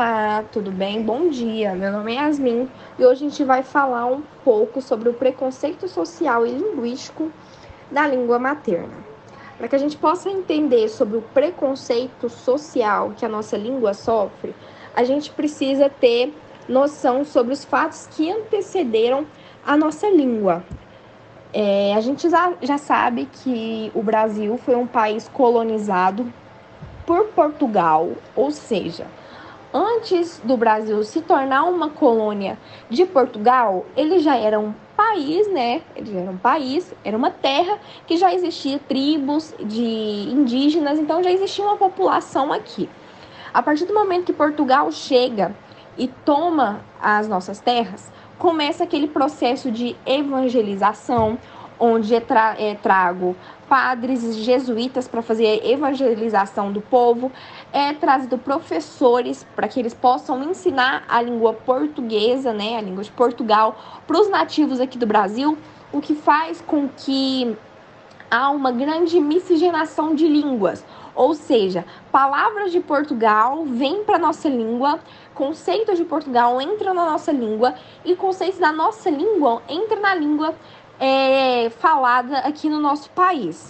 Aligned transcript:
Olá, 0.00 0.44
tudo 0.52 0.70
bem? 0.70 1.02
Bom 1.02 1.28
dia. 1.28 1.74
Meu 1.74 1.90
nome 1.90 2.14
é 2.14 2.20
Yasmin 2.20 2.70
e 2.96 3.04
hoje 3.04 3.26
a 3.26 3.28
gente 3.28 3.42
vai 3.42 3.64
falar 3.64 4.06
um 4.06 4.22
pouco 4.44 4.80
sobre 4.80 5.08
o 5.08 5.12
preconceito 5.12 5.88
social 5.88 6.46
e 6.46 6.52
linguístico 6.52 7.32
da 7.90 8.06
língua 8.06 8.38
materna. 8.38 8.94
Para 9.56 9.66
que 9.66 9.74
a 9.74 9.78
gente 9.78 9.96
possa 9.96 10.30
entender 10.30 10.88
sobre 10.88 11.16
o 11.16 11.20
preconceito 11.20 12.28
social 12.28 13.12
que 13.16 13.24
a 13.24 13.28
nossa 13.28 13.56
língua 13.56 13.92
sofre, 13.92 14.54
a 14.94 15.02
gente 15.02 15.32
precisa 15.32 15.90
ter 15.90 16.32
noção 16.68 17.24
sobre 17.24 17.52
os 17.52 17.64
fatos 17.64 18.06
que 18.06 18.30
antecederam 18.30 19.26
a 19.66 19.76
nossa 19.76 20.08
língua. 20.08 20.62
É, 21.52 21.92
a 21.96 22.00
gente 22.00 22.30
já, 22.30 22.52
já 22.62 22.78
sabe 22.78 23.28
que 23.42 23.90
o 23.92 24.02
Brasil 24.04 24.58
foi 24.58 24.76
um 24.76 24.86
país 24.86 25.26
colonizado 25.26 26.32
por 27.04 27.24
Portugal, 27.30 28.12
ou 28.36 28.52
seja, 28.52 29.04
antes 29.72 30.40
do 30.42 30.56
Brasil 30.56 31.02
se 31.04 31.20
tornar 31.20 31.64
uma 31.64 31.90
colônia 31.90 32.58
de 32.88 33.04
Portugal, 33.04 33.84
ele 33.96 34.18
já 34.18 34.36
era 34.36 34.58
um 34.58 34.72
país, 34.96 35.50
né? 35.52 35.82
Ele 35.94 36.12
já 36.12 36.20
era 36.20 36.30
um 36.30 36.36
país, 36.36 36.92
era 37.04 37.16
uma 37.16 37.30
terra 37.30 37.78
que 38.06 38.16
já 38.16 38.34
existia 38.34 38.78
tribos 38.78 39.54
de 39.60 40.28
indígenas, 40.30 40.98
então 40.98 41.22
já 41.22 41.30
existia 41.30 41.64
uma 41.64 41.76
população 41.76 42.52
aqui. 42.52 42.88
A 43.52 43.62
partir 43.62 43.84
do 43.84 43.94
momento 43.94 44.26
que 44.26 44.32
Portugal 44.32 44.90
chega 44.90 45.54
e 45.96 46.08
toma 46.08 46.80
as 47.00 47.28
nossas 47.28 47.60
terras, 47.60 48.10
começa 48.38 48.84
aquele 48.84 49.08
processo 49.08 49.70
de 49.70 49.96
evangelização, 50.06 51.38
onde 51.78 52.14
é, 52.14 52.20
tra 52.20 52.54
é 52.58 52.74
trago 52.74 53.36
padres 53.68 54.36
jesuítas 54.36 55.06
para 55.06 55.20
fazer 55.20 55.46
a 55.46 55.68
evangelização 55.68 56.72
do 56.72 56.80
povo, 56.80 57.30
é 57.72 57.92
trazido 57.92 58.38
professores 58.38 59.46
para 59.54 59.68
que 59.68 59.78
eles 59.78 59.92
possam 59.92 60.42
ensinar 60.42 61.04
a 61.06 61.20
língua 61.20 61.52
portuguesa, 61.52 62.52
né, 62.52 62.78
a 62.78 62.80
língua 62.80 63.04
de 63.04 63.12
Portugal, 63.12 63.76
para 64.06 64.18
os 64.18 64.30
nativos 64.30 64.80
aqui 64.80 64.96
do 64.96 65.06
Brasil, 65.06 65.58
o 65.92 66.00
que 66.00 66.14
faz 66.14 66.62
com 66.62 66.88
que 66.88 67.56
há 68.30 68.50
uma 68.50 68.72
grande 68.72 69.20
miscigenação 69.20 70.14
de 70.14 70.26
línguas, 70.26 70.84
ou 71.14 71.34
seja, 71.34 71.84
palavras 72.12 72.70
de 72.70 72.80
Portugal 72.80 73.64
vêm 73.64 74.04
para 74.04 74.18
nossa 74.18 74.48
língua, 74.48 75.00
conceitos 75.34 75.98
de 75.98 76.04
Portugal 76.04 76.60
entram 76.60 76.94
na 76.94 77.04
nossa 77.04 77.32
língua 77.32 77.74
e 78.04 78.14
conceitos 78.14 78.58
da 78.58 78.72
nossa 78.72 79.10
língua 79.10 79.62
entram 79.68 80.00
na 80.00 80.14
língua 80.14 80.54
é, 80.98 81.70
falada 81.70 82.38
aqui 82.38 82.68
no 82.68 82.80
nosso 82.80 83.10
país. 83.10 83.68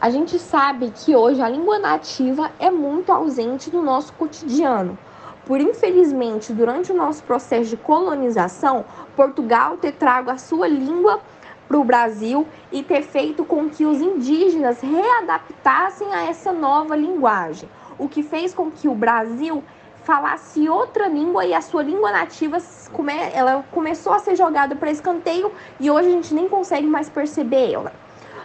A 0.00 0.10
gente 0.10 0.38
sabe 0.38 0.90
que 0.90 1.16
hoje 1.16 1.40
a 1.40 1.48
língua 1.48 1.78
nativa 1.78 2.50
é 2.58 2.70
muito 2.70 3.10
ausente 3.10 3.70
do 3.70 3.80
nosso 3.80 4.12
cotidiano. 4.12 4.98
Por 5.46 5.60
infelizmente, 5.60 6.52
durante 6.52 6.92
o 6.92 6.94
nosso 6.94 7.22
processo 7.22 7.70
de 7.70 7.76
colonização, 7.76 8.84
Portugal 9.14 9.76
ter 9.76 9.92
trago 9.92 10.30
a 10.30 10.36
sua 10.36 10.66
língua 10.66 11.20
para 11.66 11.78
o 11.78 11.84
Brasil 11.84 12.46
e 12.70 12.82
ter 12.82 13.02
feito 13.02 13.44
com 13.44 13.68
que 13.70 13.86
os 13.86 14.00
indígenas 14.00 14.80
readaptassem 14.80 16.12
a 16.12 16.24
essa 16.24 16.52
nova 16.52 16.94
linguagem, 16.96 17.68
o 17.98 18.08
que 18.08 18.22
fez 18.22 18.54
com 18.54 18.70
que 18.70 18.88
o 18.88 18.94
Brasil 18.94 19.62
falasse 20.06 20.68
outra 20.68 21.08
língua 21.08 21.44
e 21.44 21.52
a 21.52 21.60
sua 21.60 21.82
língua 21.82 22.12
nativa 22.12 22.58
come, 22.92 23.12
ela 23.34 23.64
começou 23.72 24.12
a 24.12 24.20
ser 24.20 24.36
jogada 24.36 24.76
para 24.76 24.88
escanteio 24.88 25.50
e 25.80 25.90
hoje 25.90 26.06
a 26.06 26.12
gente 26.12 26.32
nem 26.32 26.48
consegue 26.48 26.86
mais 26.86 27.08
perceber 27.08 27.72
ela. 27.72 27.92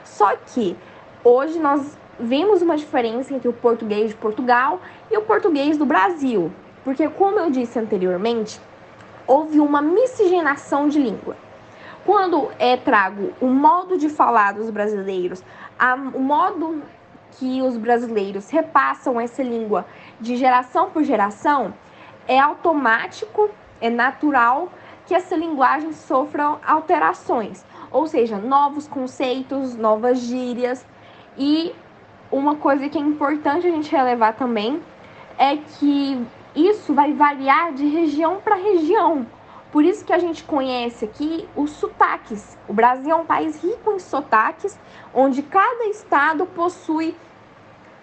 Só 0.03 0.35
que 0.35 0.75
hoje 1.23 1.59
nós 1.59 1.95
vemos 2.19 2.63
uma 2.63 2.75
diferença 2.75 3.31
entre 3.31 3.47
o 3.47 3.53
português 3.53 4.09
de 4.09 4.15
Portugal 4.15 4.81
e 5.11 5.15
o 5.15 5.21
português 5.21 5.77
do 5.77 5.85
Brasil, 5.85 6.51
porque 6.83 7.07
como 7.07 7.37
eu 7.37 7.51
disse 7.51 7.77
anteriormente, 7.77 8.59
houve 9.27 9.59
uma 9.59 9.83
miscigenação 9.83 10.89
de 10.89 10.97
língua. 10.97 11.37
Quando 12.03 12.49
é 12.57 12.75
trago 12.75 13.33
o 13.39 13.45
modo 13.45 14.00
de 14.00 14.09
falar 14.09 14.55
dos 14.55 14.71
brasileiros, 14.71 15.44
a, 15.77 15.94
o 15.94 16.19
modo 16.19 16.81
que 17.31 17.62
os 17.62 17.78
brasileiros 17.78 18.50
repassam 18.50 19.19
essa 19.19 19.42
língua 19.42 19.86
de 20.19 20.36
geração 20.36 20.90
por 20.90 21.03
geração, 21.03 21.74
é 22.28 22.40
automático, 22.40 23.50
é 23.80 23.90
natural 23.90 24.69
que 25.06 25.16
essa 25.16 25.36
linguagem 25.36 25.92
sofra 25.94 26.58
alterações, 26.66 27.66
ou 27.92 28.08
seja, 28.08 28.38
novos 28.38 28.88
conceitos, 28.88 29.75
novas 29.75 30.19
gírias. 30.19 30.86
E 31.38 31.74
uma 32.31 32.56
coisa 32.56 32.88
que 32.88 32.97
é 32.97 33.02
importante 33.02 33.68
a 33.68 33.72
gente 33.72 33.92
relevar 33.92 34.34
também 34.34 34.81
é 35.38 35.58
que 35.58 36.25
isso 36.56 36.94
vai 36.94 37.13
variar 37.13 37.74
de 37.74 37.86
região 37.88 38.38
para 38.38 38.56
região. 38.56 39.25
Por 39.71 39.85
isso 39.85 40.03
que 40.03 40.11
a 40.11 40.19
gente 40.19 40.43
conhece 40.43 41.05
aqui 41.05 41.47
os 41.55 41.71
sotaques. 41.71 42.57
O 42.67 42.73
Brasil 42.73 43.11
é 43.11 43.15
um 43.15 43.25
país 43.25 43.63
rico 43.63 43.91
em 43.93 43.99
sotaques, 43.99 44.77
onde 45.13 45.41
cada 45.41 45.85
estado 45.85 46.45
possui 46.45 47.15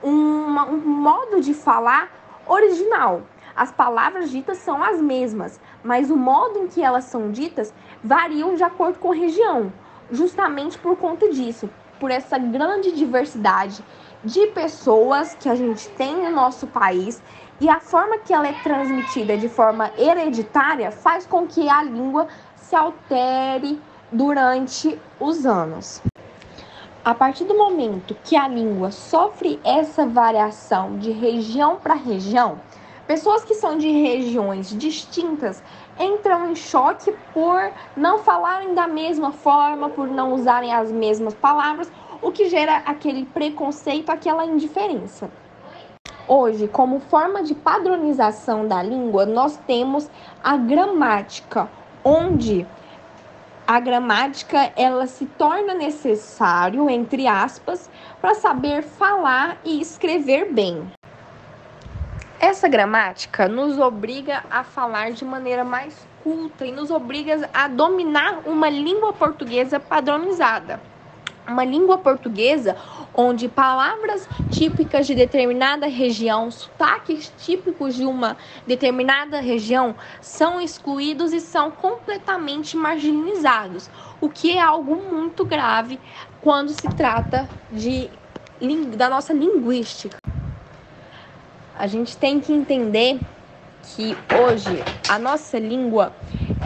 uma, 0.02 0.64
um 0.66 0.78
modo 0.78 1.42
de 1.42 1.52
falar 1.52 2.08
original. 2.46 3.22
As 3.54 3.70
palavras 3.70 4.30
ditas 4.30 4.56
são 4.58 4.82
as 4.82 4.98
mesmas, 5.00 5.60
mas 5.84 6.10
o 6.10 6.16
modo 6.16 6.60
em 6.60 6.68
que 6.68 6.82
elas 6.82 7.04
são 7.04 7.30
ditas 7.30 7.74
variam 8.02 8.54
de 8.54 8.62
acordo 8.62 8.98
com 8.98 9.12
a 9.12 9.14
região, 9.14 9.70
justamente 10.10 10.78
por 10.78 10.96
conta 10.96 11.28
disso, 11.28 11.68
por 12.00 12.10
essa 12.10 12.38
grande 12.38 12.92
diversidade 12.92 13.84
de 14.24 14.46
pessoas 14.48 15.36
que 15.38 15.48
a 15.48 15.54
gente 15.54 15.88
tem 15.90 16.16
no 16.16 16.30
nosso 16.30 16.66
país 16.66 17.22
e 17.60 17.68
a 17.68 17.80
forma 17.80 18.18
que 18.18 18.32
ela 18.32 18.48
é 18.48 18.52
transmitida 18.62 19.36
de 19.36 19.48
forma 19.48 19.90
hereditária 19.96 20.90
faz 20.90 21.26
com 21.26 21.46
que 21.46 21.68
a 21.68 21.82
língua 21.82 22.28
se 22.56 22.74
altere 22.74 23.80
durante 24.10 24.98
os 25.20 25.44
anos. 25.44 26.02
A 27.04 27.14
partir 27.14 27.44
do 27.44 27.56
momento 27.56 28.16
que 28.24 28.36
a 28.36 28.46
língua 28.46 28.90
sofre 28.90 29.58
essa 29.64 30.06
variação 30.06 30.98
de 30.98 31.10
região 31.10 31.76
para 31.76 31.94
região, 31.94 32.60
pessoas 33.06 33.44
que 33.44 33.54
são 33.54 33.78
de 33.78 33.88
regiões 33.88 34.76
distintas 34.76 35.62
entram 35.98 36.50
em 36.50 36.54
choque 36.54 37.12
por 37.32 37.72
não 37.96 38.18
falarem 38.18 38.74
da 38.74 38.86
mesma 38.86 39.32
forma, 39.32 39.88
por 39.88 40.06
não 40.06 40.34
usarem 40.34 40.72
as 40.72 40.92
mesmas 40.92 41.34
palavras, 41.34 41.90
o 42.20 42.32
que 42.32 42.48
gera 42.48 42.78
aquele 42.78 43.24
preconceito, 43.24 44.10
aquela 44.10 44.44
indiferença. 44.44 45.30
Hoje, 46.26 46.68
como 46.68 47.00
forma 47.00 47.42
de 47.42 47.54
padronização 47.54 48.66
da 48.66 48.82
língua, 48.82 49.24
nós 49.24 49.56
temos 49.66 50.10
a 50.42 50.56
gramática, 50.56 51.68
onde 52.04 52.66
a 53.66 53.80
gramática 53.80 54.72
ela 54.76 55.06
se 55.06 55.26
torna 55.26 55.74
necessário, 55.74 56.88
entre 56.90 57.26
aspas, 57.26 57.90
para 58.20 58.34
saber 58.34 58.82
falar 58.82 59.58
e 59.64 59.80
escrever 59.80 60.52
bem. 60.52 60.90
Essa 62.40 62.68
gramática 62.68 63.48
nos 63.48 63.78
obriga 63.78 64.44
a 64.50 64.62
falar 64.62 65.12
de 65.12 65.24
maneira 65.24 65.64
mais 65.64 66.06
culta 66.22 66.64
e 66.64 66.72
nos 66.72 66.90
obriga 66.90 67.48
a 67.52 67.68
dominar 67.68 68.42
uma 68.46 68.68
língua 68.68 69.12
portuguesa 69.12 69.80
padronizada 69.80 70.80
uma 71.48 71.64
língua 71.64 71.98
portuguesa 71.98 72.76
onde 73.14 73.48
palavras 73.48 74.28
típicas 74.50 75.06
de 75.06 75.14
determinada 75.14 75.86
região, 75.86 76.50
sotaques 76.50 77.32
típicos 77.38 77.94
de 77.94 78.04
uma 78.04 78.36
determinada 78.66 79.40
região 79.40 79.96
são 80.20 80.60
excluídos 80.60 81.32
e 81.32 81.40
são 81.40 81.70
completamente 81.70 82.76
marginalizados, 82.76 83.88
o 84.20 84.28
que 84.28 84.56
é 84.56 84.60
algo 84.60 84.96
muito 84.96 85.44
grave 85.44 85.98
quando 86.42 86.68
se 86.68 86.86
trata 86.88 87.48
de 87.72 88.08
da 88.96 89.08
nossa 89.08 89.32
linguística. 89.32 90.18
A 91.78 91.86
gente 91.86 92.16
tem 92.16 92.40
que 92.40 92.52
entender 92.52 93.20
que 93.94 94.16
hoje 94.36 94.82
a 95.08 95.16
nossa 95.16 95.58
língua 95.58 96.12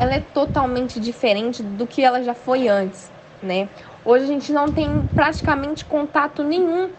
ela 0.01 0.15
é 0.15 0.21
totalmente 0.21 0.99
diferente 0.99 1.63
do 1.63 1.87
que 1.87 2.03
ela 2.03 2.23
já 2.23 2.35
foi 2.35 2.67
antes, 2.67 3.11
né? 3.43 3.69
Hoje 4.05 4.25
a 4.25 4.27
gente 4.27 4.53
não 4.53 4.67
tem 4.73 5.09
praticamente 5.15 5.85
contato 5.85 6.43
nenhum 6.43 6.91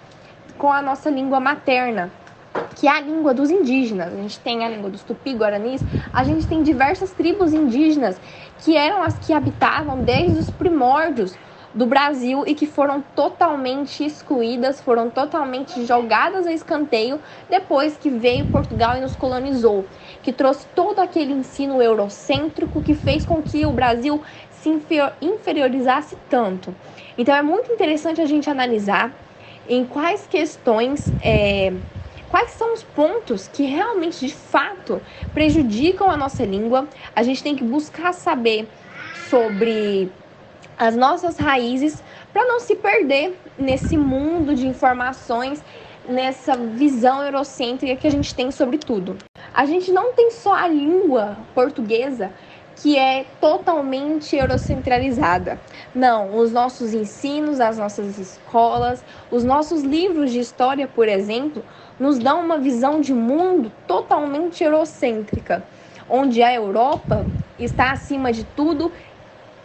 com 0.58 0.72
a 0.72 0.82
nossa 0.82 1.10
língua 1.10 1.38
materna, 1.38 2.10
que 2.78 2.88
é 2.88 2.92
a 2.92 3.02
língua 3.02 3.34
dos 3.34 3.50
indígenas. 3.50 4.14
A 4.14 4.16
gente 4.16 4.40
tem 4.40 4.64
a 4.64 4.70
língua 4.70 4.90
dos 4.90 5.04
tupi-guaranis, 5.04 5.84
a 6.14 6.24
gente 6.24 6.48
tem 6.48 6.64
diversas 6.64 7.12
tribos 7.12 7.52
indígenas 7.52 8.18
que 8.60 8.78
eram 8.78 9.04
as 9.04 9.20
que 9.20 9.34
habitavam 9.34 10.02
desde 10.02 10.40
os 10.40 10.50
primórdios 10.50 11.38
do 11.74 11.86
Brasil 11.86 12.44
e 12.46 12.54
que 12.54 12.68
foram 12.68 13.04
totalmente 13.16 14.06
excluídas, 14.06 14.80
foram 14.80 15.10
totalmente 15.10 15.84
jogadas 15.86 16.46
a 16.46 16.54
escanteio 16.54 17.20
depois 17.50 17.98
que 17.98 18.10
veio 18.10 18.46
Portugal 18.46 18.96
e 18.96 19.02
nos 19.02 19.16
colonizou, 19.16 19.86
que 20.22 20.32
trouxe 20.32 20.68
todo 20.76 21.00
aquele 21.00 21.34
ensino 21.34 21.82
eurocêntrico 21.82 22.82
que 22.82 22.94
fez 22.94 23.26
com 23.26 23.42
que 23.42 23.66
o 23.66 23.72
Brasil 23.72 24.22
se 24.64 24.70
inferiorizasse 25.22 26.18
tanto. 26.30 26.74
Então 27.18 27.36
é 27.36 27.42
muito 27.42 27.72
interessante 27.72 28.22
a 28.22 28.26
gente 28.26 28.50
analisar 28.50 29.12
em 29.68 29.86
quais 29.86 30.26
questões 30.28 31.12
é, 31.22 31.74
quais 32.30 32.52
são 32.52 32.74
os 32.74 32.82
pontos 32.82 33.48
que 33.48 33.64
realmente, 33.64 34.26
de 34.26 34.34
fato, 34.34 35.00
prejudicam 35.36 36.10
a 36.10 36.18
nossa 36.18 36.44
língua. 36.44 36.88
A 37.16 37.22
gente 37.22 37.44
tem 37.44 37.56
que 37.56 37.64
buscar 37.64 38.12
saber 38.12 38.68
sobre 39.30 40.12
as 40.80 40.96
nossas 40.96 41.38
raízes 41.38 42.02
para 42.32 42.44
não 42.46 42.60
se 42.60 42.76
perder 42.76 43.38
nesse 43.56 43.96
mundo 43.96 44.56
de 44.56 44.66
informações, 44.66 45.64
nessa 46.10 46.56
visão 46.56 47.24
eurocêntrica 47.24 47.96
que 47.96 48.08
a 48.08 48.12
gente 48.12 48.34
tem 48.34 48.50
sobre 48.50 48.80
tudo. 48.80 49.16
A 49.54 49.66
gente 49.66 49.92
não 49.92 50.14
tem 50.14 50.32
só 50.32 50.54
a 50.56 50.68
língua 50.68 51.38
portuguesa 51.54 52.32
que 52.76 52.98
é 52.98 53.26
totalmente 53.40 54.36
eurocentralizada. 54.36 55.60
Não, 55.94 56.38
os 56.38 56.52
nossos 56.52 56.94
ensinos, 56.94 57.60
as 57.60 57.78
nossas 57.78 58.18
escolas, 58.18 59.04
os 59.32 59.44
nossos 59.44 59.84
livros 59.84 60.32
de 60.32 60.40
história, 60.40 60.88
por 60.88 61.08
exemplo, 61.08 61.64
nos 62.00 62.18
dão 62.18 62.42
uma 62.42 62.58
visão 62.58 63.00
de 63.00 63.14
mundo 63.14 63.72
totalmente 63.88 64.64
eurocêntrica, 64.64 65.64
onde 66.10 66.42
a 66.42 66.54
Europa 66.54 67.26
está 67.60 67.92
acima 67.92 68.32
de 68.32 68.44
tudo 68.44 68.92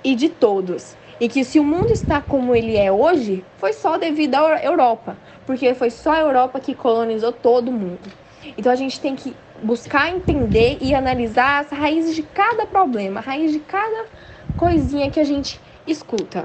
e 0.04 0.14
de 0.14 0.28
todos. 0.28 0.96
E 1.20 1.28
que 1.28 1.44
se 1.44 1.58
o 1.58 1.64
mundo 1.64 1.92
está 1.92 2.20
como 2.20 2.54
ele 2.54 2.76
é 2.76 2.92
hoje, 2.92 3.44
foi 3.56 3.72
só 3.72 3.98
devido 3.98 4.36
à 4.36 4.62
Europa, 4.62 5.16
porque 5.46 5.74
foi 5.74 5.90
só 5.90 6.12
a 6.12 6.20
Europa 6.20 6.60
que 6.60 6.74
colonizou 6.74 7.32
todo 7.32 7.72
mundo. 7.72 8.12
Então 8.56 8.70
a 8.70 8.76
gente 8.76 9.00
tem 9.00 9.16
que 9.16 9.34
buscar 9.62 10.08
entender 10.08 10.78
e 10.80 10.94
analisar 10.94 11.64
as 11.64 11.70
raízes 11.70 12.14
de 12.14 12.22
cada 12.22 12.66
problema, 12.66 13.20
a 13.20 13.22
raiz 13.22 13.52
de 13.52 13.60
cada 13.60 14.08
coisinha 14.58 15.10
que 15.10 15.20
a 15.20 15.24
gente 15.24 15.60
escuta. 15.86 16.42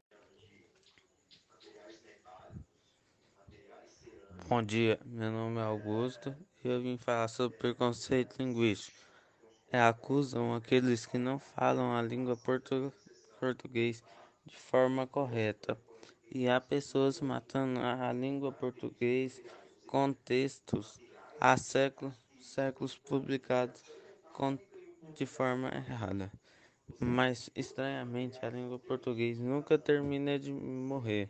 Bom 4.47 4.61
dia, 4.61 4.99
meu 5.05 5.31
nome 5.31 5.59
é 5.59 5.63
Augusto 5.63 6.35
e 6.63 6.67
eu 6.67 6.81
vim 6.81 6.97
falar 6.97 7.27
sobre 7.27 7.57
preconceito 7.57 8.35
linguístico. 8.37 8.97
É, 9.71 9.81
acusam 9.81 10.53
aqueles 10.53 11.05
que 11.05 11.17
não 11.17 11.39
falam 11.39 11.95
a 11.95 12.01
língua 12.01 12.37
portu 12.37 12.93
português 13.39 14.03
de 14.45 14.55
forma 14.55 15.07
correta. 15.07 15.77
E 16.31 16.47
há 16.47 16.61
pessoas 16.61 17.19
matando 17.19 17.79
a 17.79 18.11
língua 18.13 18.51
português 18.51 19.41
com 19.87 20.13
textos 20.13 20.99
há 21.39 21.57
séculos 21.57 22.22
séculos 22.53 22.95
publicados 22.95 23.81
de 25.15 25.25
forma 25.25 25.69
errada. 25.69 26.31
Mas, 26.99 27.49
estranhamente, 27.55 28.45
a 28.45 28.49
língua 28.49 28.77
portuguesa 28.77 29.43
nunca 29.43 29.77
termina 29.77 30.37
de 30.37 30.51
morrer. 30.51 31.29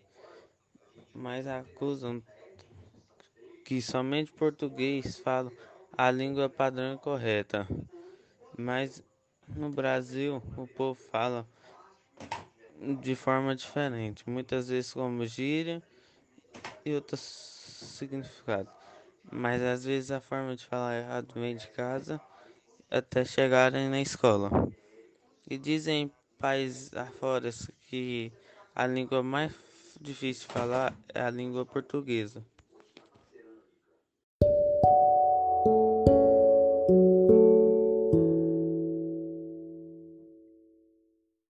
Mas 1.13 1.47
acusam 1.47 2.21
que 3.63 3.81
somente 3.81 4.31
português 4.33 5.17
fala 5.19 5.51
a 5.97 6.11
língua 6.11 6.49
padrão 6.49 6.97
correta. 6.97 7.67
Mas 8.57 9.01
no 9.47 9.69
Brasil 9.69 10.41
o 10.57 10.67
povo 10.67 10.99
fala 10.99 11.47
de 13.01 13.15
forma 13.15 13.55
diferente, 13.55 14.29
muitas 14.29 14.67
vezes 14.67 14.91
como 14.91 15.25
gíria 15.25 15.81
e 16.85 16.93
outros 16.93 17.21
significados 17.21 18.82
mas 19.31 19.61
às 19.61 19.85
vezes 19.85 20.11
a 20.11 20.21
forma 20.21 20.55
de 20.55 20.65
falar 20.65 20.97
errado 20.97 21.33
vem 21.33 21.55
de 21.55 21.67
casa 21.69 22.19
até 22.89 23.25
chegarem 23.25 23.89
na 23.89 24.01
escola. 24.01 24.49
E 25.49 25.57
dizem 25.57 26.11
países 26.39 26.93
afora 26.93 27.49
que 27.89 28.31
a 28.75 28.85
língua 28.85 29.23
mais 29.23 29.51
difícil 29.99 30.47
de 30.47 30.53
falar 30.53 30.93
é 31.13 31.21
a 31.21 31.29
língua 31.29 31.65
portuguesa. 31.65 32.45